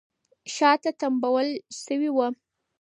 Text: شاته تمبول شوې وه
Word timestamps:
شاته 0.55 0.91
تمبول 0.99 1.47
شوې 1.83 2.09
وه 2.15 2.27